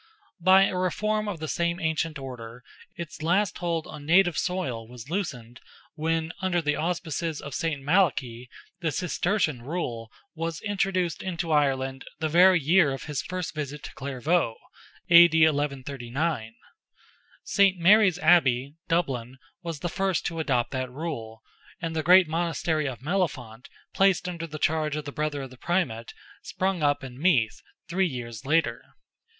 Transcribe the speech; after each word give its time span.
By 0.39 0.63
a 0.63 0.75
reform 0.75 1.27
of 1.27 1.39
the 1.39 1.47
same 1.47 1.79
ancient 1.79 2.17
order, 2.17 2.63
its 2.95 3.21
last 3.21 3.59
hold 3.59 3.85
on 3.85 4.03
native 4.03 4.35
soil 4.35 4.87
was 4.87 5.11
loosened 5.11 5.61
when, 5.93 6.31
under 6.41 6.59
the 6.59 6.75
auspices 6.75 7.39
of 7.39 7.53
St. 7.53 7.79
Malachy, 7.83 8.49
the 8.79 8.91
Cistercian 8.91 9.61
rule 9.61 10.11
was 10.33 10.59
introduced 10.61 11.21
into 11.21 11.51
Ireland 11.51 12.03
the 12.17 12.29
very 12.29 12.59
year 12.59 12.91
of 12.93 13.03
his 13.03 13.21
first 13.21 13.53
visit 13.53 13.83
to 13.83 13.93
Clairvaux 13.93 14.55
(A.D. 15.09 15.39
1139). 15.45 16.55
St. 17.43 17.77
Mary's 17.77 18.17
Abbey, 18.17 18.73
Dublin, 18.87 19.37
was 19.61 19.81
the 19.81 19.87
first 19.87 20.25
to 20.25 20.39
adopt 20.39 20.71
that 20.71 20.89
rule, 20.89 21.43
and 21.79 21.95
the 21.95 22.01
great 22.01 22.27
monastery 22.27 22.87
of 22.87 23.03
Mellifont, 23.03 23.69
placed 23.93 24.27
under 24.27 24.47
the 24.47 24.57
charge 24.57 24.95
of 24.95 25.05
the 25.05 25.11
brother 25.11 25.43
of 25.43 25.51
the 25.51 25.57
Primate, 25.57 26.15
sprung 26.41 26.81
up 26.81 27.03
in 27.03 27.21
Meath, 27.21 27.61
three 27.87 28.07
years 28.07 28.43
later. 28.47 28.83